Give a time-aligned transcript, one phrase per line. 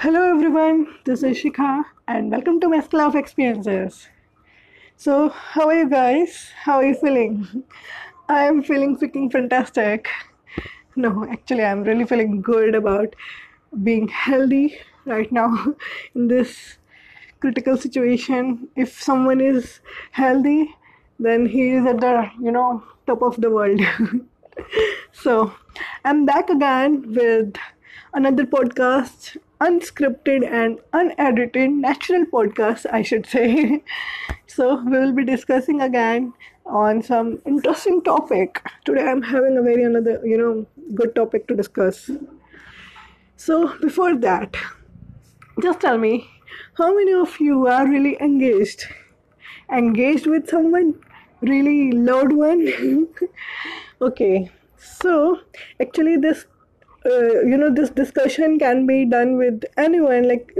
[0.00, 4.08] Hello everyone, this is Shikha and welcome to School of Experiences.
[4.98, 6.50] So, how are you guys?
[6.64, 7.64] How are you feeling?
[8.28, 10.10] I am feeling freaking fantastic.
[10.96, 13.16] No, actually, I'm really feeling good about
[13.82, 15.74] being healthy right now
[16.14, 16.76] in this
[17.40, 18.68] critical situation.
[18.76, 20.76] If someone is healthy,
[21.18, 23.80] then he is at the you know top of the world.
[25.12, 25.54] so,
[26.04, 27.54] I'm back again with
[28.12, 33.82] another podcast unscripted and unedited natural podcast i should say.
[34.48, 36.32] So we will be discussing again
[36.64, 38.62] on some interesting topic.
[38.84, 42.10] Today i'm having a very another you know good topic to discuss.
[43.36, 44.56] So before that
[45.62, 46.30] just tell me
[46.74, 48.86] how many of you are really engaged?
[49.72, 50.94] Engaged with someone?
[51.40, 53.08] Really loved one?
[54.00, 54.50] Okay.
[54.76, 55.40] So
[55.80, 56.44] actually this
[57.06, 60.52] uh, you know this discussion can be done with anyone like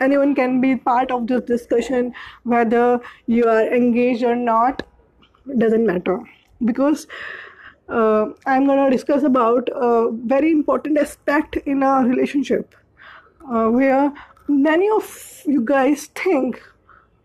[0.00, 2.12] anyone can be part of this discussion
[2.44, 4.82] whether you are engaged or not
[5.58, 6.20] doesn't matter.
[6.64, 7.06] Because
[7.88, 12.74] uh, i'm going to discuss about a very important aspect in a relationship
[13.50, 14.12] uh, where
[14.48, 16.62] many of you guys think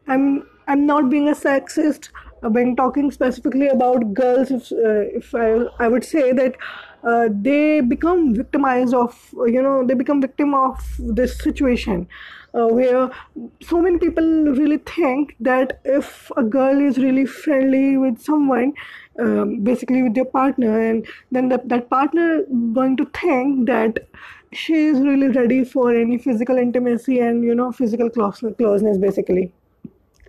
[0.07, 2.09] i'm i'm not being a sexist
[2.41, 6.55] when talking specifically about girls if, uh, if I, I would say that
[7.03, 12.07] uh, they become victimized of you know they become victim of this situation
[12.53, 13.09] uh, where
[13.61, 14.23] so many people
[14.59, 18.73] really think that if a girl is really friendly with someone
[19.19, 24.07] um, basically with their partner and then the, that partner going to think that
[24.53, 29.51] she is really ready for any physical intimacy and you know physical closeness basically.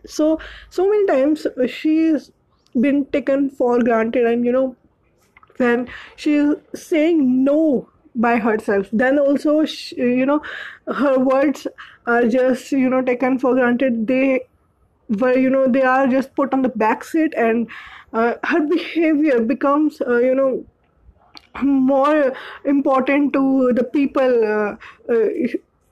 [0.06, 2.30] So so many times she's
[2.80, 4.76] been taken for granted and you know
[5.58, 8.88] when she's saying no by herself.
[8.92, 10.42] Then also she, you know
[10.86, 11.66] her words
[12.06, 14.06] are just you know taken for granted.
[14.06, 14.46] They
[15.08, 17.68] were you know they are just put on the back seat and
[18.12, 20.64] uh, her behavior becomes uh, you know
[21.62, 22.32] more
[22.64, 24.76] important to the people uh,
[25.12, 25.28] uh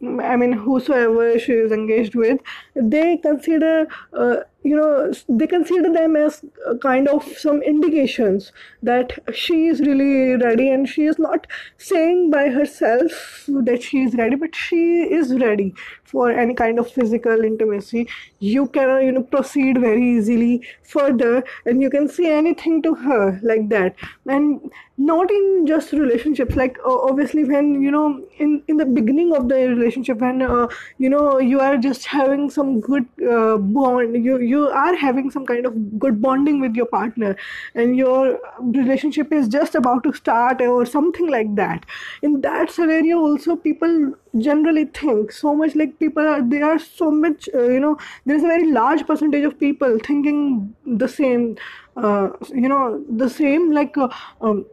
[0.03, 2.41] I mean, whosoever she is engaged with,
[2.75, 4.37] they consider, uh,
[4.67, 6.45] you know, they consider them as
[6.83, 11.47] kind of some indications that she is really ready and she is not
[11.79, 16.91] saying by herself that she is ready, but she is ready for any kind of
[16.91, 18.09] physical intimacy.
[18.39, 23.41] You can, you know, proceed very easily further and you can say anything to her
[23.43, 23.95] like that.
[24.27, 29.49] And not in just relationships, like obviously when, you know, in, in the beginning of
[29.49, 34.39] the relationship, and uh, you know you are just having some good uh, bond you
[34.39, 37.37] you are having some kind of good bonding with your partner
[37.75, 41.85] and your relationship is just about to start or something like that.
[42.23, 47.11] In that scenario also people generally think so much like people are they are so
[47.11, 47.97] much uh, you know
[48.27, 51.57] there's a very large percentage of people thinking the same
[51.97, 54.09] uh, you know the same like uh,
[54.41, 54.67] um,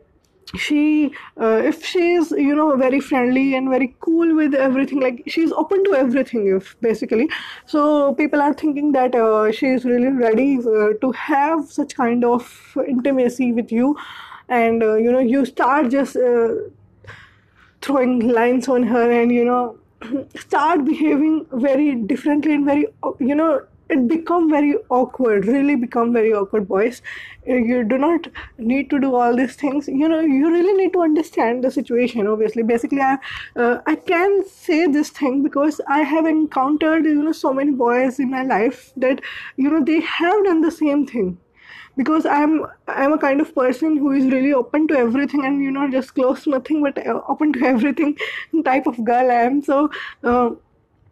[0.55, 5.51] she uh, if she's you know very friendly and very cool with everything like she's
[5.51, 7.29] open to everything if basically.
[7.65, 12.77] So people are thinking that uh, she's really ready uh, to have such kind of
[12.87, 13.97] intimacy with you.
[14.49, 16.49] And uh, you know you start just uh,
[17.81, 19.77] throwing lines on her and you know
[20.35, 22.87] start behaving very differently and very
[23.19, 27.01] you know it become very awkward really become very awkward boys.
[27.49, 28.27] Uh, you do not
[28.57, 29.87] need to do all these things.
[29.87, 32.63] You know you really need to understand the situation obviously.
[32.63, 33.17] Basically i
[33.57, 38.19] uh, i can say this thing because i have encountered you know so many boys
[38.19, 39.21] in my life that
[39.57, 41.37] you know they have done the same thing.
[41.95, 45.71] Because i'm i'm a kind of person who is really open to everything and you
[45.71, 48.15] know just close nothing but uh, open to everything
[48.65, 49.61] type of girl i am.
[49.61, 49.91] So
[50.23, 50.51] uh,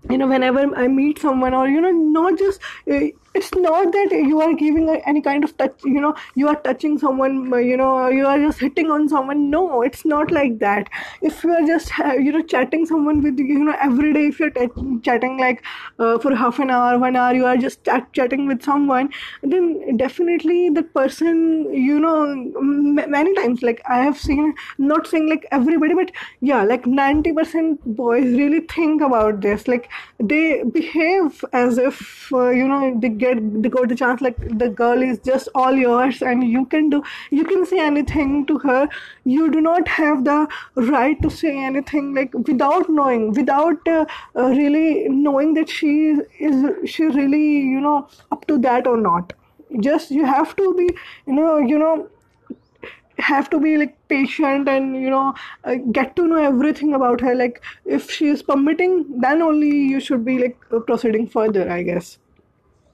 [0.09, 2.59] you know whenever i meet someone or you know not just
[2.91, 3.00] uh,
[3.34, 6.97] it's not that you are giving any kind of touch you know you are touching
[6.97, 9.50] someone you know you are just hitting on someone.
[9.50, 10.90] No it's not like that.
[11.22, 14.40] If you are just uh, you know chatting someone with you know every day if
[14.40, 14.68] you're t-
[15.04, 15.63] chatting like
[16.00, 19.10] uh, for half an hour one hour you are just chat- chatting with someone
[19.44, 25.30] then definitely the person you know m- many times like i have seen not saying
[25.30, 26.12] like everybody but
[26.42, 29.68] yeah like 90% boys really think about this.
[29.68, 29.89] Like
[30.19, 34.69] they behave as if uh, you know they get they got the chance like the
[34.81, 38.88] girl is just all yours and you can do you can say anything to her.
[39.23, 44.47] You do not have the right to say anything like without knowing without uh, uh,
[44.62, 45.94] really knowing that she
[46.51, 47.45] is she really
[47.75, 49.33] you know up to that or not.
[49.79, 50.89] Just you have to be
[51.27, 52.09] you know you know
[53.19, 55.33] have to be like patient and you know
[55.63, 57.35] uh, get to know everything about her.
[57.35, 60.57] Like if she is permitting then only you should be like
[60.88, 62.17] proceeding further i guess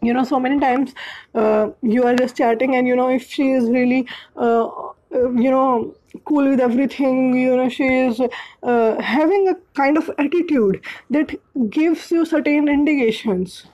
[0.01, 0.93] you know so many times
[1.35, 4.05] uh, you are just chatting and you know if she is really
[4.35, 5.95] uh, uh, you know
[6.25, 8.21] cool with everything you know she is
[8.63, 11.35] uh, having a kind of attitude that
[11.69, 13.65] gives you certain indications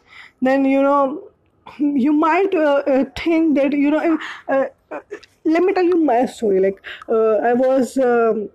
[0.42, 1.30] then you know
[1.80, 4.20] you might uh, uh, think that you know
[5.46, 6.60] let me tell you my story.
[6.60, 8.50] Like i was um,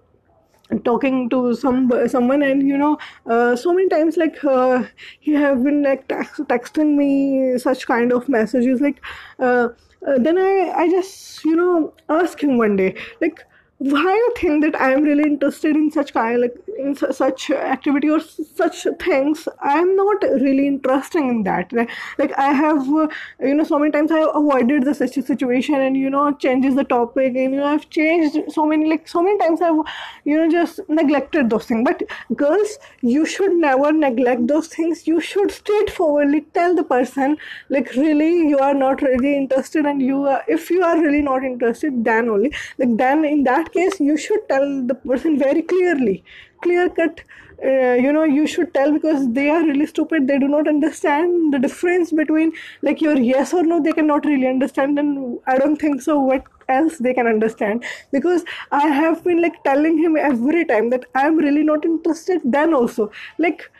[0.84, 4.82] talking to some someone and you know uh, so many times like uh,
[5.20, 9.00] he have been like text, texting me such kind of messages like
[9.38, 9.68] uh,
[10.06, 13.44] uh, then i i just you know ask him one day like
[13.80, 18.10] why you think that I am really interested in such kind like in such activity
[18.10, 19.46] or such things?
[19.62, 21.72] I am not really interested in that.
[22.18, 23.06] Like, I have, uh,
[23.40, 26.74] you know, so many times I have avoided the such situation and you know changes
[26.74, 29.80] the topic and you know I've changed so many like so many times I've
[30.24, 31.86] you know just neglected those things.
[31.88, 32.02] But
[32.34, 35.06] girls, you should never neglect those things.
[35.06, 37.36] You should straightforwardly tell the person
[37.68, 41.44] like really you are not really interested and you are if you are really not
[41.44, 46.24] interested then only like then in that case you should tell the person very clearly.
[46.62, 47.20] Clear cut
[47.64, 50.26] uh, you know you should tell because they are really stupid.
[50.28, 54.46] They do not understand the difference between like your yes or no they cannot really
[54.46, 56.18] understand and i don't think so.
[56.20, 57.84] What else they can understand?
[58.12, 62.74] Because i have been like telling him every time that i'm really not interested then
[62.74, 63.10] also.
[63.38, 63.70] Like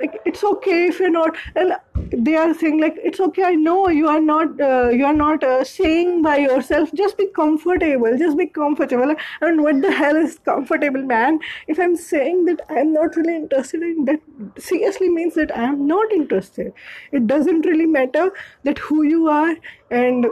[0.00, 1.74] like it's okay if you're not and
[2.12, 5.44] they are saying like it's okay i know you are not uh, you are not
[5.44, 9.14] uh, saying by yourself just be comfortable just be comfortable.
[9.40, 11.38] And what the hell is comfortable man?
[11.68, 14.20] If i'm saying that i'm not really interested in that
[14.58, 16.72] seriously means that i am not interested.
[17.12, 18.32] It doesn't really matter
[18.64, 19.54] that who you are
[19.90, 20.26] and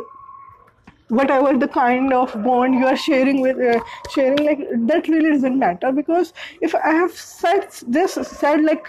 [1.08, 3.78] whatever the kind of bond you are sharing with uh,
[4.10, 4.60] sharing like
[4.90, 6.32] that really doesn't matter because
[6.62, 8.86] if i have said this said like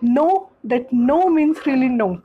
[0.00, 2.22] no that no means really no.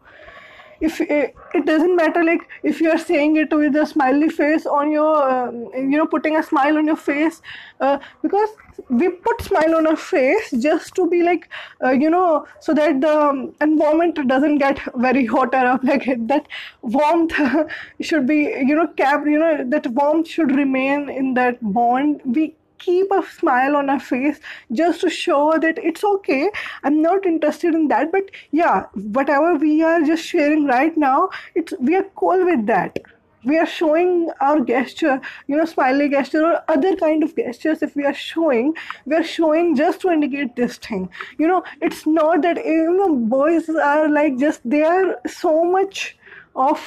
[0.81, 4.65] If it, it doesn't matter like if you are saying it with a smiley face
[4.65, 7.41] on your um, you know putting a smile on your face
[7.79, 8.49] uh, because
[8.89, 11.47] we put smile on our face just to be like
[11.83, 16.05] uh, you know so that the um, environment doesn't get very hot or up like
[16.27, 16.47] that
[16.81, 17.33] warmth
[18.01, 18.39] should be
[18.71, 22.21] you know kept you know that warmth should remain in that bond.
[22.25, 24.39] We keep a smile on our face
[24.71, 26.49] just to show that it's okay.
[26.83, 31.73] I'm not interested in that but yeah whatever we are just sharing right now it's
[31.79, 32.99] we are cool with that.
[33.45, 37.95] We are showing our gesture you know smiley gesture or other kind of gestures if
[37.95, 38.73] we are showing.
[39.05, 41.09] We are showing just to indicate this thing.
[41.37, 46.17] You know it's not that you know boys are like just they are so much
[46.55, 46.79] of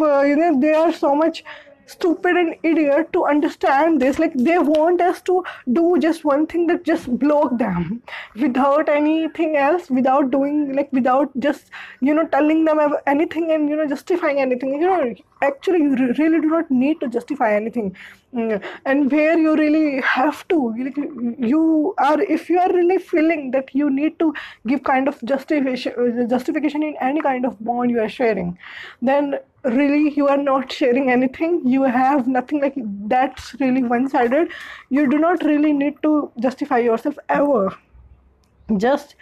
[0.00, 1.44] uh, you know they are so much
[1.88, 4.18] stupid and idiot to understand this.
[4.18, 8.02] Like they want us to do just one thing that just block them
[8.36, 11.70] without anything else without doing like without just
[12.00, 14.80] you know telling them anything and you know justifying anything.
[14.80, 17.96] You know actually you really do not need to justify anything.
[18.34, 20.74] Mm, and where you really have to
[21.38, 24.34] you are if you are really feeling that you need to
[24.66, 28.58] give kind of justification justification in any kind of bond you are sharing
[29.00, 29.38] then
[29.70, 31.60] really you are not sharing anything.
[31.64, 32.74] You have nothing like
[33.14, 34.50] that's really one sided
[34.90, 37.76] you do not really need to justify yourself ever.
[38.76, 39.14] Just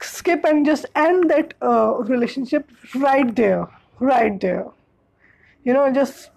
[0.00, 3.66] skip and just end that uh, relationship right there
[4.00, 4.66] right there.
[5.64, 6.30] You know just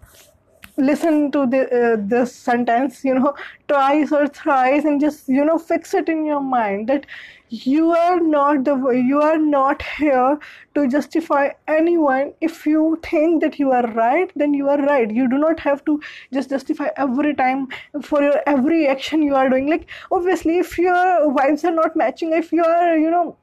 [0.80, 3.34] listen to the, uh, this sentence you know
[3.68, 7.06] twice or thrice and just you know fix it in your mind that
[7.50, 10.38] you are not the you are not here
[10.76, 12.34] to justify anyone.
[12.42, 15.10] If you think that you are right then you are right.
[15.10, 16.00] You do not have to
[16.32, 17.68] just justify every time
[18.04, 19.68] for your every action you are doing.
[19.68, 23.36] Like obviously if your vibes are not matching if you are you know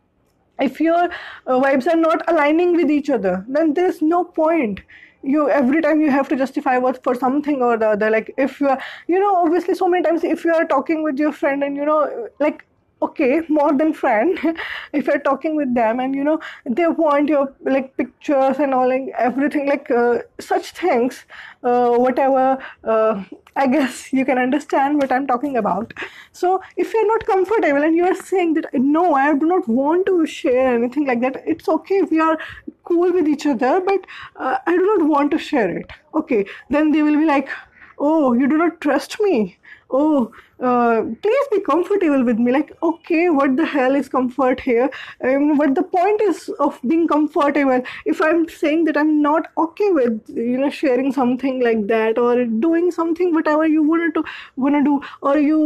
[0.61, 1.05] if your
[1.47, 4.81] uh, vibes are not aligning with each other then there's no point
[5.27, 8.61] you every time you have to justify what for something or the other like if
[8.61, 8.79] you are
[9.09, 11.85] you know obviously so many times if you are talking with your friend and you
[11.85, 12.65] know like
[13.03, 14.39] okay more than friend
[14.93, 18.89] if you're talking with them and you know they want your like pictures and all
[18.89, 21.27] like everything like uh, such things
[21.63, 23.23] uh, whatever uh,
[23.57, 25.93] i guess you can understand what i'm talking about.
[26.33, 30.27] So if you're not comfortable and you're saying that no i do not want to
[30.27, 32.39] share anything like that it's okay we are
[32.87, 35.91] cool with each other but uh, i do not want to share it.
[36.15, 37.51] Okay then they will be like
[37.99, 39.59] oh you do not trust me.
[39.91, 42.53] Oh uh, please be comfortable with me.
[42.53, 44.91] Like okay what the hell is comfort here?
[45.25, 47.83] Um, what the point is of being comfortable.
[48.07, 52.45] If i'm saying that i'm not okay with you know sharing something like that or
[52.67, 54.25] doing something whatever you wanted to
[54.57, 55.59] want to do or you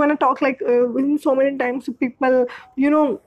[0.00, 0.86] want to talk like uh,
[1.18, 2.46] so many times people
[2.76, 3.20] you know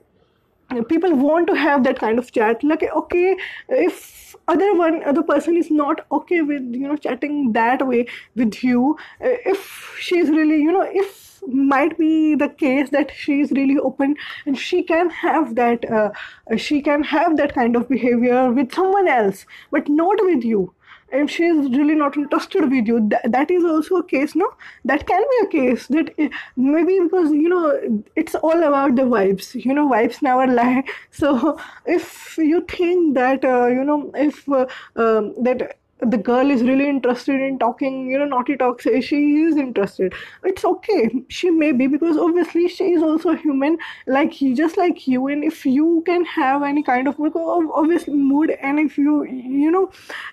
[0.88, 2.62] people want to have that kind of chat.
[2.62, 3.36] Like okay
[3.68, 8.62] if other one other person is not okay with you know chatting that way with
[8.62, 13.50] you uh, if she's really you know if might be the case that she is
[13.52, 14.14] really open
[14.46, 16.10] and she can have that uh,
[16.56, 20.74] she can have that kind of behavior with someone else but not with you
[21.12, 23.08] if she is really not interested with you.
[23.08, 24.52] Th- that is also a case no?
[24.84, 29.02] That can be a case that eh, maybe because you know it's all about the
[29.02, 29.54] vibes.
[29.64, 30.84] You know vibes never lie.
[31.10, 36.62] So if you think that uh, you know if uh, um, that the girl is
[36.62, 40.14] really interested in talking you know naughty talk say she is interested.
[40.44, 41.10] It's okay.
[41.28, 43.78] She may be because obviously she is also human.
[44.06, 48.78] Like just like you and if you can have any kind of obvious mood and
[48.78, 49.90] if you you know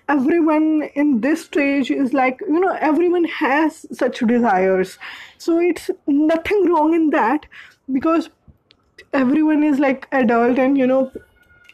[0.08, 4.98] everyone in this stage is like you know everyone has such desires.
[5.38, 7.46] So it's nothing wrong in that
[7.92, 8.30] because
[9.12, 11.10] everyone is like adult and you know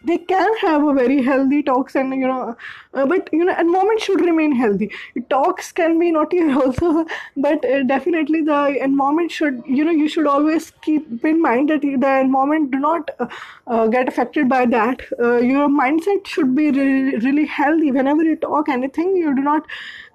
[0.04, 2.56] they can have a very healthy talks and you know
[2.94, 4.90] uh, but you know environment should remain healthy.
[5.30, 7.06] Talks can be naughty also
[7.36, 11.82] but uh, definitely the environment should you know you should always keep in mind that
[11.82, 13.26] the environment do not uh,
[13.66, 15.02] uh get affected by that.
[15.18, 17.90] Uh, your mindset should be really, really healthy.
[17.90, 19.66] Whenever you talk anything you do not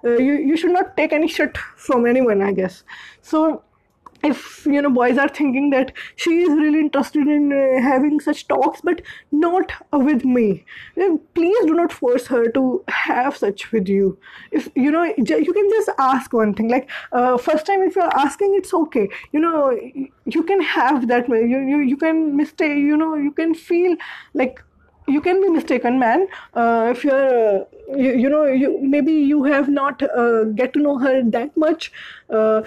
[0.04, 2.84] uh, you, you should not take any shit from anyone i guess.
[3.22, 3.62] So
[4.22, 8.46] if you know boys are thinking that she is really interested in uh, having such
[8.48, 10.64] talks but not with me.
[11.34, 14.18] Please do not force her to have such with you.
[14.50, 18.16] If you know you can just ask one thing like uh, first time if you're
[18.16, 19.08] asking it's okay.
[19.32, 19.70] You know
[20.24, 23.96] you can have that you, you, you can mistake you know you can feel
[24.34, 24.62] like
[25.08, 26.26] you can be mistaken man.
[26.54, 27.64] Uh, if you're uh,
[27.96, 31.92] you, you, know you maybe you have not uh, get to know her that much.
[32.28, 32.62] Uh,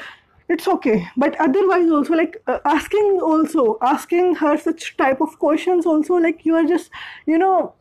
[0.49, 1.07] it's okay.
[1.17, 6.45] But otherwise also like uh, asking also asking her such type of questions also like
[6.45, 6.89] you are just
[7.25, 7.73] you know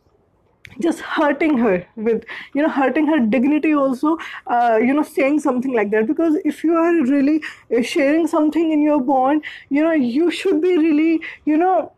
[0.80, 4.16] just hurting her with you know hurting her dignity also
[4.46, 6.06] uh, you know saying something like that.
[6.06, 7.42] Because if you are really
[7.76, 11.92] uh, sharing something in your bond you know you should be really you know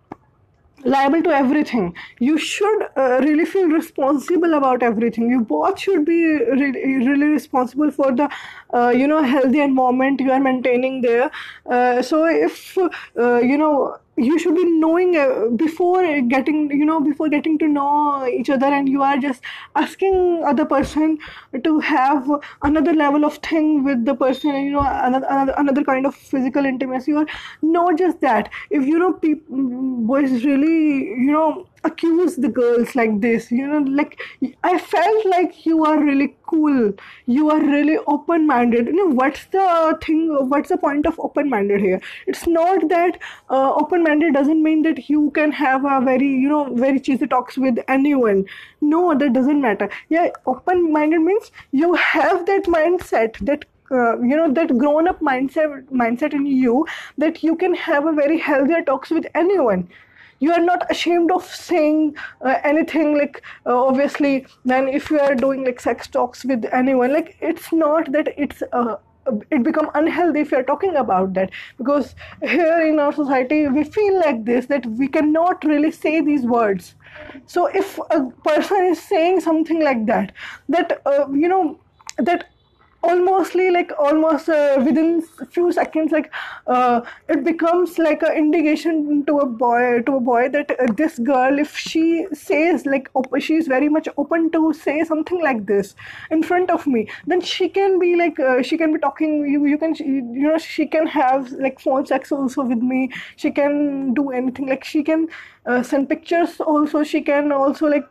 [0.84, 1.94] liable to everything.
[2.18, 5.30] You should uh, really feel responsible about everything.
[5.30, 8.28] You both should be really, really responsible for the
[8.72, 11.30] uh, you know healthy environment you are maintaining there.
[11.70, 17.00] Uh, so if uh, you know you should be knowing uh, before getting you know
[17.00, 19.42] before getting to know each other and you are just
[19.74, 21.18] asking other person
[21.64, 22.28] to have
[22.62, 26.64] another level of thing with the person you know another, another, another kind of physical
[26.64, 27.26] intimacy or
[27.62, 28.50] not just that.
[28.70, 29.56] If you know people
[30.06, 34.20] boys really you know accuse the girls like this you know like
[34.64, 36.92] i felt like you are really cool.
[37.26, 41.48] You are really open minded you know what's the thing what's the point of open
[41.48, 42.00] minded here?
[42.26, 43.18] It's not that
[43.50, 47.26] uh, open minded doesn't mean that you can have a very you know very cheesy
[47.26, 48.44] talks with anyone.
[48.80, 49.90] No that doesn't matter.
[50.08, 55.20] Yeah open minded means you have that mindset that uh, you know that grown up
[55.20, 56.86] mindset mindset in you
[57.18, 59.88] that you can have a very healthier talks with anyone
[60.40, 65.34] you are not ashamed of saying uh, anything like uh, obviously then if you are
[65.34, 68.96] doing like sex talks with anyone like it's not that it's uh,
[69.50, 71.50] it become unhealthy if you're talking about that.
[71.78, 76.42] Because here in our society we feel like this that we cannot really say these
[76.42, 76.94] words.
[77.46, 80.32] So if a person is saying something like that
[80.68, 81.78] that uh, you know
[82.18, 82.48] that
[83.08, 86.30] almostly like almost uh, within few seconds like
[86.66, 91.18] uh, it becomes like an indication to a boy to a boy that uh, this
[91.18, 95.94] girl if she says like op- she's very much open to say something like this
[96.30, 99.66] in front of me then she can be like uh, she can be talking you,
[99.66, 104.14] you can you know she can have like phone sex also with me she can
[104.14, 105.28] do anything like she can
[105.66, 108.08] uh, send pictures also she can also like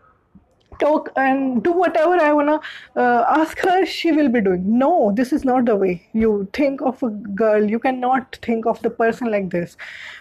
[0.84, 2.60] talk and do whatever I wanna
[2.96, 4.64] uh, ask her, she will be doing.
[4.84, 7.70] No, this is not the way you think of a girl.
[7.76, 9.78] You cannot think of the person like this.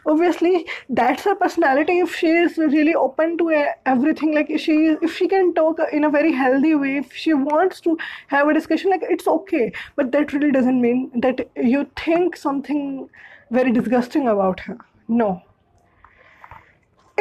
[0.07, 1.99] Obviously, that's her personality.
[1.99, 4.79] If she is really open to uh, everything, like she
[5.11, 8.55] if she can talk in a very healthy way, if she wants to have a
[8.55, 9.73] discussion, like it's okay.
[9.97, 13.09] But that really doesn't mean that you think something
[13.51, 14.79] very disgusting about her.
[15.09, 15.43] No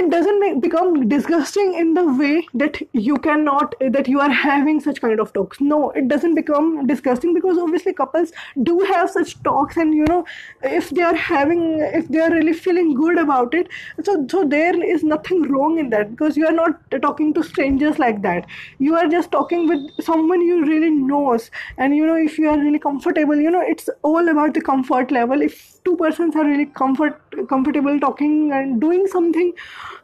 [0.01, 4.79] it doesn't make, become disgusting in the way that you cannot that you are having
[4.79, 5.61] such kind of talks.
[5.61, 8.31] No it doesn't become disgusting because obviously couples
[8.63, 10.25] do have such talks and you know
[10.63, 13.67] if they are having if they are really feeling good about it
[14.03, 17.99] so so there is nothing wrong in that because you are not talking to strangers
[17.99, 18.45] like that.
[18.79, 22.57] You are just talking with someone you really knows and you know if you are
[22.57, 25.41] really comfortable you know it's all about the comfort level.
[25.41, 29.53] If two persons are really comfort comfortable talking and doing something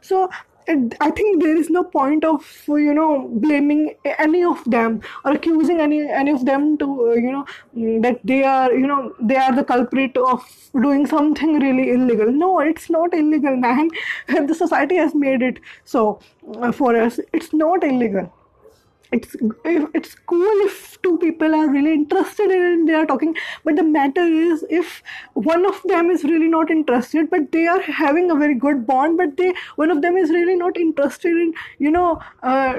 [0.02, 0.30] so
[0.70, 5.80] I think there is no point of you know blaming any of them or accusing
[5.80, 7.46] any any of them to uh, you know
[8.02, 10.44] that they are you know they are the culprit of
[10.82, 12.32] doing something really illegal.
[12.32, 13.90] No, it's not illegal, man.
[14.28, 16.20] the society has made it so
[16.58, 17.20] uh, for us.
[17.32, 18.34] It's not illegal
[19.12, 19.36] it's
[19.94, 23.84] it's cool if two people are really interested in it they are talking but the
[23.84, 25.02] matter is if
[25.34, 29.18] one of them is really not interested but they are having a very good bond
[29.18, 32.76] but they one of them is really not interested in you know uh,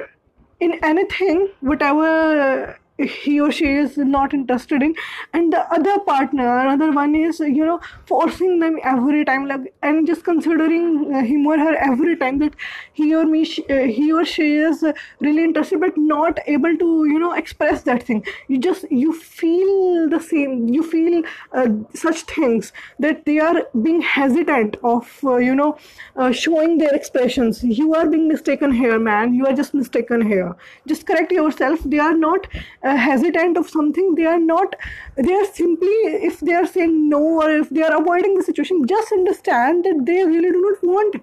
[0.61, 4.95] in anything whatever he or she is not interested in.
[5.33, 10.07] And the other partner another one is you know forcing them every time like and
[10.07, 12.55] just considering uh, him or her every time that
[12.93, 14.85] he or me uh, he or she is
[15.21, 18.25] really interested but not able to you know express that thing.
[18.49, 24.00] You just you feel the same you feel uh, such things that they are being
[24.00, 25.76] hesitant of uh, you know
[26.17, 27.62] uh, showing their expressions.
[27.62, 29.35] You are being mistaken here man.
[29.35, 30.57] You are just mistaken here.
[30.87, 31.81] Just correct yourself.
[31.85, 32.47] They are not
[32.88, 34.75] uh, hesitant of something they are not
[35.16, 35.97] they are simply
[36.30, 40.04] if they are saying no or if they are avoiding the situation just understand that
[40.11, 41.16] they really do not want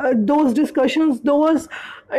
[0.00, 1.68] uh, those discussions those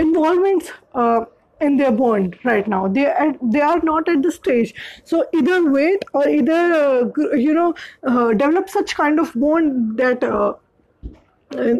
[0.08, 1.26] involvements uh,
[1.64, 2.88] in their bond right now.
[2.88, 4.74] They are, they are not at the stage.
[5.04, 7.74] So either wait or either uh, you know
[8.04, 10.54] uh, develop such kind of bond that uh,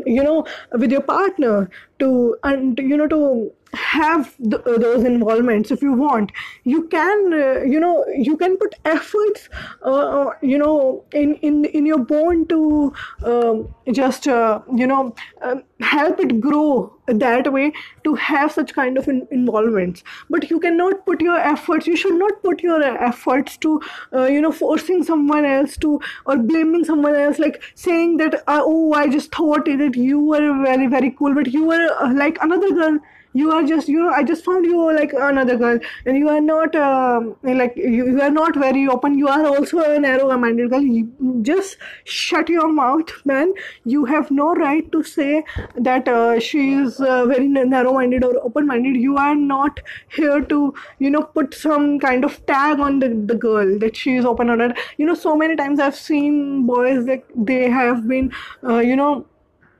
[0.06, 1.70] you know with your partner
[2.04, 6.32] to and you know to have the, uh, those involvements if you want
[6.64, 9.50] you can uh, you know you can put efforts
[9.84, 12.94] uh, uh you know in in in your bond to
[13.26, 17.72] um, just uh, you know um, help it grow that way
[18.04, 20.04] to have such kind of in- involvements.
[20.30, 23.82] But you cannot put your efforts you should not put your efforts to
[24.14, 28.94] uh, you know forcing someone else to or blaming someone else like saying that oh
[28.94, 33.00] i just thought that you were very very cool but you were like another girl
[33.34, 35.80] you are just you know i just found you like another girl.
[36.06, 39.18] And you are not um, like you, you are not very open.
[39.18, 40.82] You are also a narrow minded girl.
[40.82, 43.54] You just shut your mouth man.
[43.86, 45.44] You have no right to say
[45.76, 49.80] that uh, she is uh, very narrow minded or open minded you are not
[50.10, 54.16] here to you know put some kind of tag on the, the girl that she
[54.16, 58.32] is open minded you know so many times i've seen boys that they have been
[58.64, 59.26] uh, you know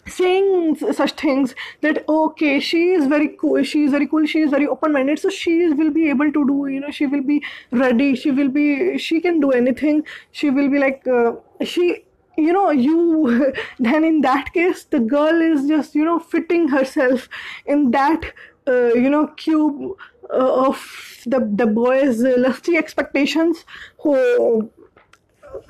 [0.08, 4.52] saying such things that okay she is very cool she is very cool she is
[4.52, 7.42] very open minded so she will be able to do you know she will be
[7.72, 10.04] ready she will be she can do anything.
[10.32, 12.04] She will be like uh, she
[12.38, 17.30] you know you then in that case the girl is just you know fitting herself
[17.66, 18.34] in that
[18.68, 19.92] uh, you know cube
[20.34, 20.82] uh, of
[21.26, 23.66] the the boys lusty expectations.
[24.02, 24.72] Who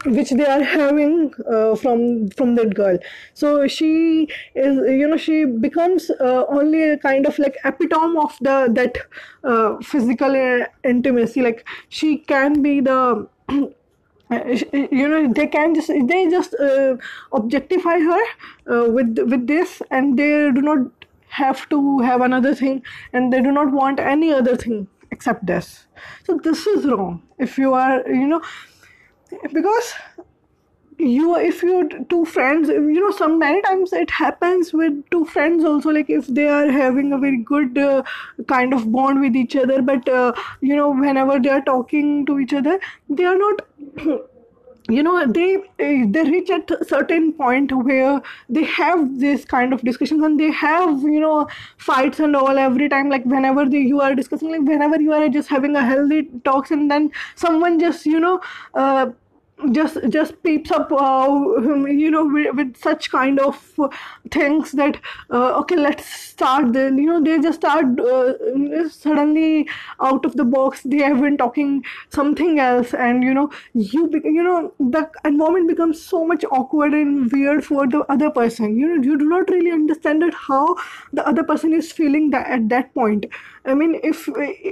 [0.06, 2.98] which they are having uh, from from that girl.
[3.34, 8.38] So she is you know she becomes uh, only a kind of like epitome of
[8.42, 8.98] the that
[9.44, 10.36] uh, physical
[10.84, 11.42] intimacy.
[11.42, 16.96] Like she can be the you know they can just they just uh,
[17.32, 18.24] objectify her
[18.74, 20.80] uh, with with this and they do not
[21.30, 25.88] have to have another thing and they do not want any other thing except this.
[26.26, 27.24] So this is wrong.
[27.38, 28.42] If you are you know
[29.54, 29.94] because
[30.98, 35.66] you if you two friends you know some many times it happens with two friends
[35.66, 38.04] also like if they are having a very good uh,
[38.48, 42.40] kind of bond with each other but uh, you know whenever they are talking to
[42.40, 43.62] each other they are not
[44.90, 49.82] you know they they reach at a certain point where they have this kind of
[49.82, 54.02] discussions and they have you know fights and all every time like whenever they, you
[54.02, 58.06] are discussing like whenever you are just having a healthy talks and then someone just
[58.06, 58.42] you know
[58.74, 59.08] uh,
[59.72, 61.28] just just peeps up uh,
[61.88, 63.80] you know with, with, such kind of
[64.32, 65.00] things that
[65.30, 66.98] uh, okay let's start then.
[66.98, 69.68] You know they just start uh, suddenly
[70.02, 72.94] out of the box they have been talking something else.
[72.94, 77.88] And you know you you know the environment becomes so much awkward and weird for
[77.88, 78.78] the other person.
[78.78, 80.76] You know you do not really understand that how
[81.12, 83.26] the other person is feeling that at that point
[83.66, 84.26] I mean, if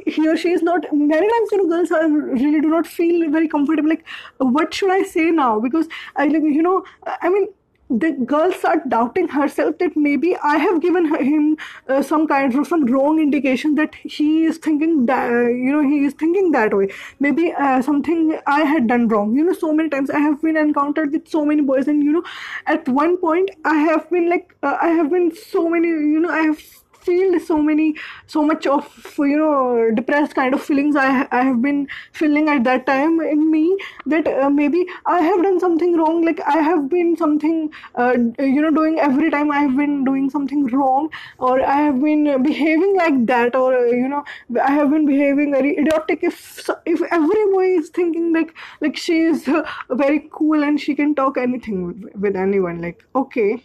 [0.06, 3.30] he or she is not, many times, you know, girls are really do not feel
[3.32, 3.90] very comfortable.
[3.90, 4.06] Like,
[4.38, 5.60] what should I say now?
[5.60, 6.84] Because I, you know,
[7.22, 7.48] I mean,
[7.90, 11.58] the girl start doubting herself that maybe I have given him
[11.90, 15.82] uh, some kind of some wrong indication that he is thinking that uh, you know
[15.82, 16.88] he is thinking that way.
[17.20, 19.36] Maybe uh, something I had done wrong.
[19.36, 22.14] You know, so many times I have been encountered with so many boys, and you
[22.14, 22.24] know,
[22.66, 25.90] at one point I have been like uh, I have been so many.
[25.90, 26.62] You know, I have
[27.04, 27.96] feel so many
[28.28, 28.88] so much of
[29.20, 33.50] you know depressed kind of feelings i i have been feeling at that time in
[33.52, 36.22] me that uh, maybe i have done something wrong.
[36.26, 40.30] Like i have been something uh, you know doing every time i have been doing
[40.30, 41.10] something wrong
[41.40, 44.24] or i have been behaving like that or uh, you know
[44.64, 46.24] i have been behaving very idiotic.
[46.24, 50.96] If if every boy is thinking like like she is uh, very cool and she
[50.96, 53.64] can talk anything with, with anyone like okay.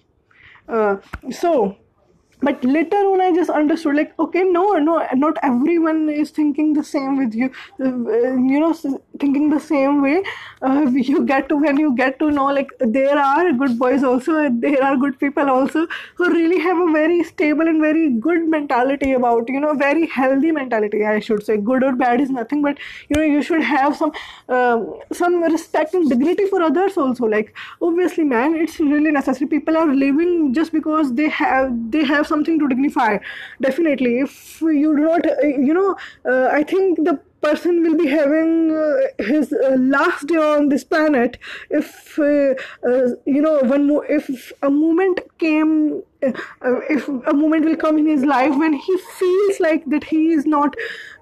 [0.69, 0.97] Uh,
[1.31, 1.77] so
[2.47, 6.85] but later on i just understood like okay no no not everyone is thinking the
[6.85, 7.51] same with you.
[7.81, 8.73] Uh, you know
[9.21, 10.23] thinking the same way.
[10.63, 14.49] Uh, you get to when you get to know like there are good boys also
[14.51, 19.13] there are good people also who really have a very stable and very good mentality
[19.13, 21.57] about you know very healthy mentality i should say.
[21.57, 22.79] Good or bad is nothing but
[23.09, 24.13] you know you should have some
[24.49, 27.27] um, some respect and dignity for others also.
[27.27, 29.49] Like obviously man it's really necessary.
[29.49, 33.19] People are living just because they have they have something to dignify.
[33.61, 34.19] Definitely.
[34.21, 35.97] If you do not uh, you know
[36.33, 37.15] uh, i think the
[37.47, 41.37] person will be having uh, his uh, last day on this planet
[41.71, 42.55] if uh,
[42.91, 46.03] uh, you know one mo- if a moment came
[46.91, 50.47] if a moment will come in his life when he feels like that he is
[50.47, 50.75] not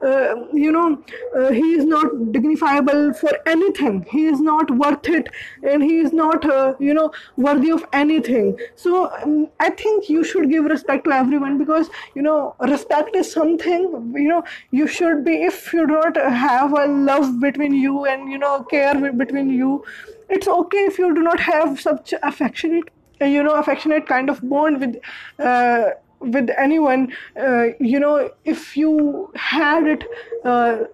[0.03, 1.03] uh, you know
[1.37, 4.05] uh, he is not dignifiable for anything.
[4.11, 5.29] He is not worth it
[5.62, 8.59] and he is not uh, you know worthy of anything.
[8.77, 13.31] So um, i think you should give respect to everyone because you know respect is
[13.31, 18.31] something you know you should be if you don't have a love between you and
[18.31, 19.85] you know care between you
[20.29, 24.41] it's okay if you do not have such affectionate uh, you know affectionate kind of
[24.49, 24.97] bond with
[25.39, 30.05] uh, with anyone uh, you know if you had it
[30.45, 30.85] uh,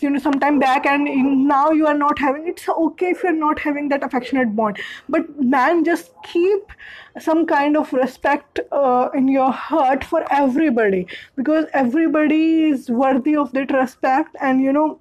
[0.00, 3.58] you know sometime back and now you are not having it's okay if you're not
[3.58, 4.78] having that affectionate bond.
[5.08, 6.72] But man just keep
[7.18, 13.52] some kind of respect uh, in your heart for everybody because everybody is worthy of
[13.52, 14.98] that respect and you know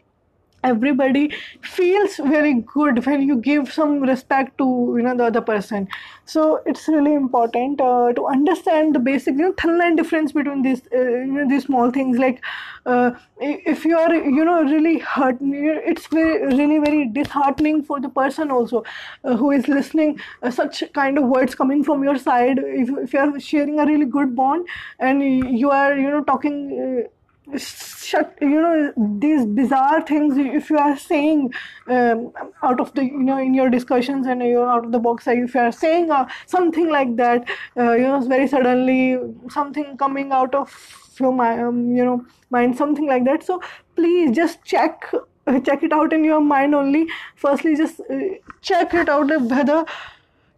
[0.69, 1.23] everybody
[1.61, 5.87] feels very good when you give some respect to you know the other person.
[6.25, 10.63] So it's really important uh, to understand the basic you know thin line difference between
[10.63, 12.17] these uh, you know these small things.
[12.17, 12.43] Like
[12.85, 18.09] uh, if you are you know really hurt it's very really very disheartening for the
[18.09, 18.83] person also
[19.23, 22.59] uh, who is listening uh, such kind of words coming from your side.
[22.59, 24.67] If, if you are sharing a really good bond
[24.99, 25.23] and
[25.59, 26.57] you are you know talking
[27.05, 27.09] uh,
[27.53, 31.53] you know these bizarre things if you are saying
[31.87, 32.31] um,
[32.63, 35.53] out of the you know in your discussions and you're out of the box if
[35.53, 39.17] you are saying uh, something like that uh, you know very suddenly
[39.49, 40.71] something coming out of
[41.19, 43.43] your mind um, you know mind something like that.
[43.43, 43.61] So
[43.95, 45.11] please just check
[45.47, 47.07] uh, check it out in your mind only.
[47.35, 48.19] Firstly just uh,
[48.61, 49.85] check it out whether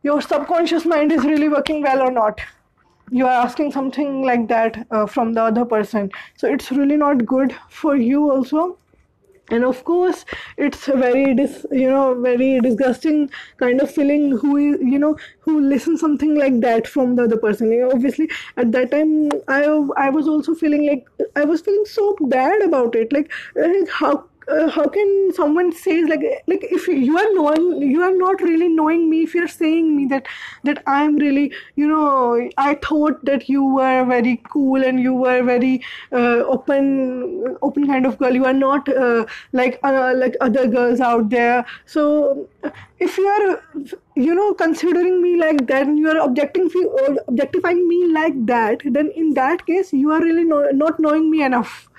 [0.04, 2.40] your subconscious mind is really working well or not
[3.12, 6.12] you are asking something like that uh, from the other person.
[6.36, 8.78] So it's really not good for you also.
[9.50, 10.26] And of course
[10.58, 15.62] it's a very dis, you know very disgusting kind of feeling who you know who
[15.62, 17.72] listens something like that from the other person.
[17.72, 19.62] You know, obviously at that time i
[20.06, 21.06] i was also feeling like
[21.38, 23.14] i was feeling so bad about it.
[23.14, 28.02] Like uh, how uh, how can someone say like like if you are knowing you
[28.02, 30.26] are not really knowing me if you're saying me that
[30.64, 35.44] that i'm really you know i thought that you were very cool and you were
[35.44, 35.82] very
[36.12, 38.34] uh, open open kind of girl.
[38.34, 41.66] You are not uh, like uh, like other girls out there.
[41.86, 42.48] So
[43.00, 46.70] if you are you know considering me like that and you are objecting
[47.28, 51.44] objectifying me like that then in that case you are really no, not knowing me
[51.44, 51.90] enough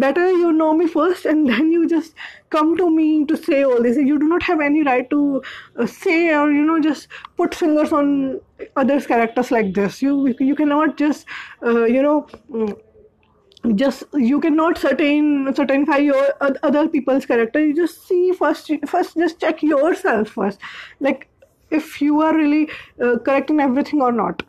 [0.00, 2.14] better you know me first and then you just
[2.50, 3.96] come to me to say all this.
[3.96, 5.42] You do not have any right to
[5.76, 8.40] uh, say or you know just put fingers on
[8.76, 10.02] others characters like this.
[10.02, 11.26] You you cannot just
[11.64, 12.76] uh, you know mm,
[13.74, 17.64] just you cannot certain certify your oth- other people's character.
[17.64, 20.60] You just see first first just check yourself first.
[21.00, 21.28] Like
[21.70, 22.68] if you are really
[23.02, 24.42] uh, correct in everything or not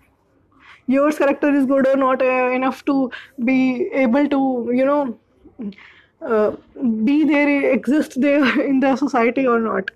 [0.87, 3.11] your character is good or not uh, enough to
[3.43, 5.19] be able to you know
[6.21, 6.51] uh,
[7.03, 9.91] be there exist there in the society or not.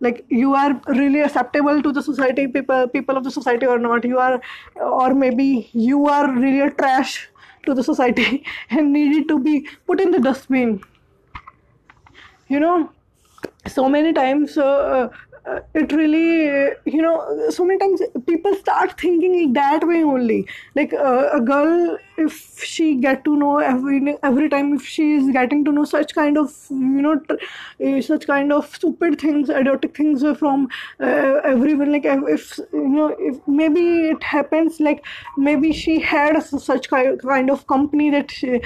[0.00, 4.04] Like you are really acceptable to the society people people of the society or not.
[4.04, 4.40] You are
[4.76, 7.28] or maybe you are really a trash
[7.66, 10.80] to the society and needed to be put in the dustbin.
[12.48, 12.90] You know
[13.66, 15.08] so many times uh,
[15.44, 20.46] uh, it really uh, you know so many times people start thinking that way only.
[20.74, 25.30] Like uh, a girl if she get to know every every time if she is
[25.32, 27.34] getting to know such kind of you know tr-
[27.84, 30.68] uh, such kind of stupid things idiotic things from
[31.00, 35.04] uh, everyone like if you know if maybe it happens like
[35.36, 38.60] maybe she had such ki- kind of company that she,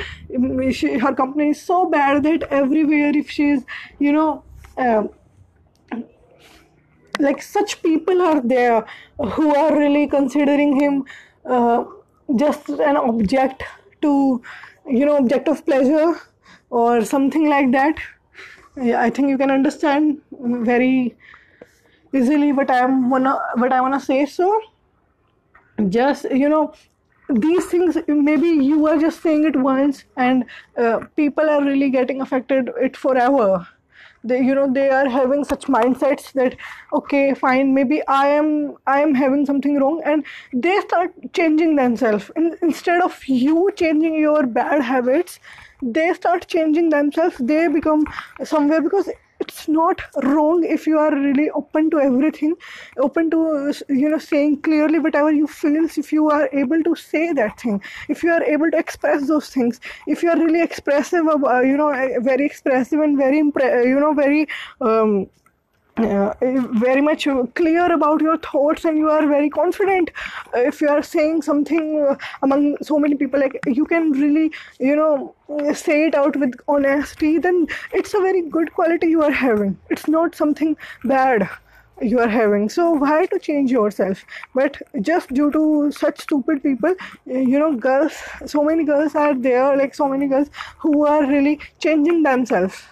[0.73, 3.65] she, her company is so bad that everywhere if she is
[3.99, 4.43] you know
[4.77, 5.09] um,
[7.19, 8.85] like such people are there
[9.19, 11.05] who are really considering him
[11.45, 11.85] uh,
[12.37, 13.63] just an object
[14.03, 14.43] to
[14.89, 16.15] you know object of pleasure
[16.71, 17.97] or something like that.
[18.77, 21.17] Yeah, i think you can understand very
[22.13, 24.61] easily what i am wanna what i wanna say so
[25.89, 26.75] just you know
[27.29, 30.45] these things maybe you are just saying it once and
[30.77, 33.67] uh, people are really getting affected it forever
[34.29, 36.57] they you know they are having such mindsets that
[36.93, 38.51] okay fine maybe i am
[38.87, 42.31] i am having something wrong and they start changing themselves.
[42.37, 45.39] In, instead of you changing your bad habits
[45.83, 47.37] they start changing themselves.
[47.39, 48.05] They become
[48.45, 49.09] somewhere because
[49.47, 52.55] it's not wrong if you are really open to everything
[52.99, 53.41] open to
[53.89, 57.81] you know saying clearly whatever you feel if you are able to say that thing
[58.09, 61.61] if you are able to express those things if you are really expressive of, uh,
[61.61, 64.47] you know very expressive and very impre- you know very
[64.81, 65.27] um,
[65.97, 70.11] uh, very much clear about your thoughts and you are very confident.
[70.55, 74.53] Uh, if you are saying something uh, among so many people like you can really
[74.79, 75.35] you know
[75.75, 79.79] say it out with honesty then it's a very good quality you are having.
[79.91, 81.49] It's not something bad
[82.03, 82.69] you are having.
[82.69, 84.23] So why to change yourself?
[84.55, 88.13] But just due to such stupid people you know girls
[88.45, 92.83] so many girls are there like so many girls who are really changing themselves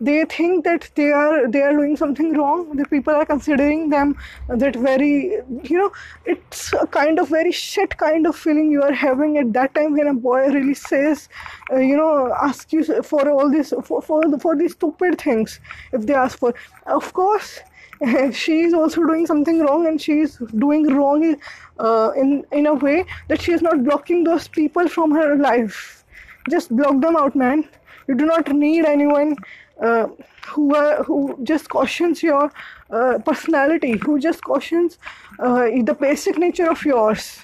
[0.00, 2.76] they think that they are they are doing something wrong.
[2.76, 4.16] The people are considering them
[4.48, 5.90] that very you know
[6.24, 9.94] it's a kind of very shit kind of feeling you are having at that time
[9.94, 11.28] when a boy really says
[11.72, 15.58] uh, you know ask you for all this for for, for these stupid things
[15.92, 16.54] if they ask for.
[16.86, 17.60] Of course
[18.32, 21.36] she is also doing something wrong and she is doing wrong
[21.80, 26.04] uh, in in a way that she is not blocking those people from her life.
[26.48, 27.68] Just block them out man.
[28.06, 29.36] You do not need anyone
[29.80, 30.08] uh,
[30.46, 32.50] who uh, who just cautions your
[32.90, 34.98] uh, personality, who just cautions
[35.38, 37.40] uh, the basic nature of yours.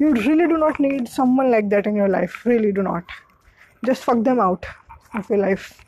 [0.00, 2.44] You really do not need someone like that in your life.
[2.44, 3.04] Really do not.
[3.84, 4.66] Just fuck them out
[5.14, 5.84] of your life.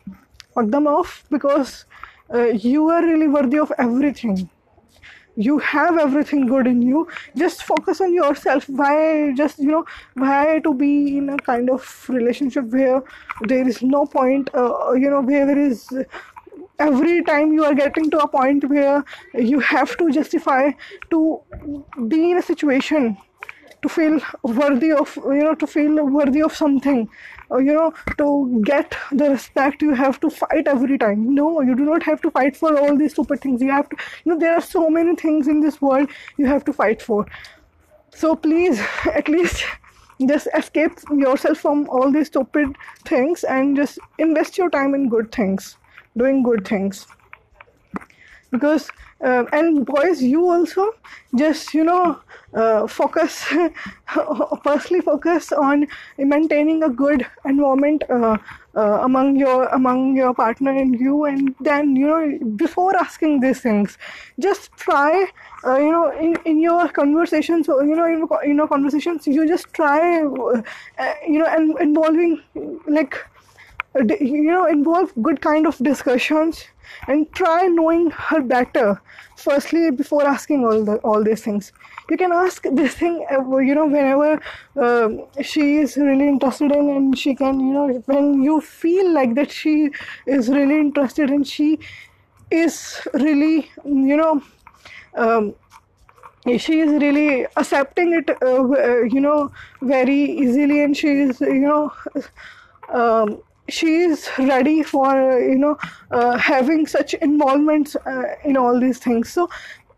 [0.55, 1.85] Fuck them off because
[2.33, 4.49] uh, you are really worthy of everything
[5.37, 8.69] you have everything good in you just focus on yourself.
[8.69, 13.03] Why just you know why to be in a kind of relationship where
[13.43, 15.89] there is no point uh, you know where there is
[16.79, 20.71] every time you are getting to a point where you have to justify
[21.11, 21.41] to
[22.09, 23.17] be in a situation
[23.83, 27.09] to feel worthy of you know to feel worthy of something
[27.51, 31.35] uh, you know to get the respect you have to fight every time.
[31.35, 33.63] No you do not have to fight for all these stupid things.
[33.63, 36.65] You have to you know there are so many things in this world you have
[36.65, 37.27] to fight for.
[38.15, 38.81] So please
[39.15, 39.65] at least
[40.29, 45.33] just escape yourself from all these stupid things and just invest your time in good
[45.33, 45.77] things
[46.17, 47.07] doing good things
[48.51, 48.91] because
[49.25, 50.93] uh, and boys you also
[51.37, 52.19] just you know
[52.55, 53.45] uh, focus
[54.65, 55.87] firstly focus on
[56.19, 58.37] maintaining a good environment uh,
[58.77, 63.61] uh, among your among your partner and you and then you know before asking these
[63.61, 63.99] things
[64.39, 65.27] just try
[65.65, 69.73] uh, you know in, in your conversations you know in, in your conversations you just
[69.73, 70.63] try uh,
[71.27, 72.41] you know and involving
[72.87, 73.17] like
[73.95, 76.65] you know involve good kind of discussions
[77.09, 79.01] and try knowing her better.
[79.37, 81.73] Firstly before asking all the all these things.
[82.11, 84.41] You can ask this thing uh, you know whenever
[84.77, 85.09] uh,
[85.43, 89.51] she is really interested in and she can you know when you feel like that
[89.51, 89.91] she
[90.27, 91.79] is really interested and she
[92.51, 94.43] is really you know
[95.15, 95.55] um,
[96.59, 99.51] she is really accepting it uh, uh you know
[99.83, 101.93] very easily and she is you know
[102.93, 103.41] um,
[103.73, 105.77] she is ready for you know
[106.11, 109.33] uh, having such involvements uh, in all these things.
[109.33, 109.49] So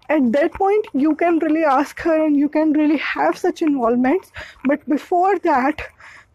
[0.08, 4.30] at that point you can really ask her and you can really have such involvements.
[4.64, 5.80] But before that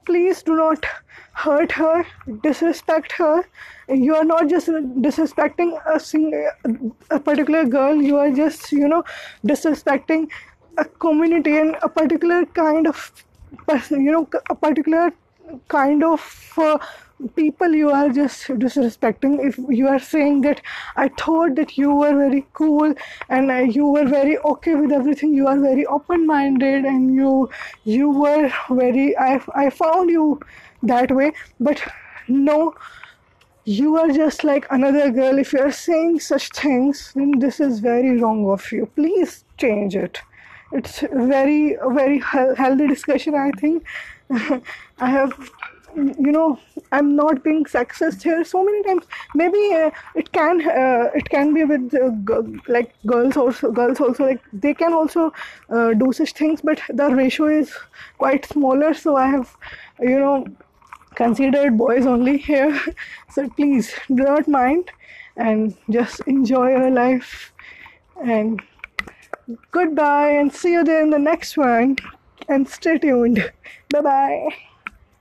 [0.06, 0.86] please do not
[1.34, 2.06] hurt her
[2.44, 3.46] disrespect her.
[3.88, 6.50] You are not just disrespecting a, sing-
[7.12, 8.02] a particular girl.
[8.02, 9.04] You are just you know
[9.46, 10.30] disrespecting
[10.78, 13.12] a community and a particular kind of
[13.68, 15.12] person you know a particular
[15.68, 16.78] kind of uh,
[17.36, 19.44] people you are just disrespecting.
[19.44, 20.62] If you are saying that
[20.96, 22.94] i thought that you were very cool
[23.30, 25.34] and uh, you were very okay with everything.
[25.34, 27.50] You are very open minded and you
[27.84, 30.40] you were very i i found you
[30.84, 31.32] that way.
[31.60, 31.82] But
[32.28, 32.76] no
[33.66, 35.40] you are just like another girl.
[35.40, 38.86] If you are saying such things then this is very wrong of you.
[38.96, 40.22] Please change it.
[40.72, 43.84] It's very very healthy discussion i think.
[45.00, 45.52] I have
[45.98, 46.60] you know
[46.92, 49.06] i'm not being sexist here so many times.
[49.36, 54.00] Maybe uh, it can uh, it can be with uh, g- like girls also girls
[54.00, 55.32] also like they can also
[55.70, 57.74] uh, do such things but the ratio is
[58.18, 59.56] quite smaller so i have
[60.00, 60.46] you know
[61.16, 62.80] considered boys only here.
[63.32, 64.92] So please do not mind
[65.36, 67.54] and just enjoy your life
[68.24, 68.62] and
[69.72, 71.98] goodbye and see you there in the next one.
[72.50, 73.52] And stay tuned.
[73.92, 74.50] Bye bye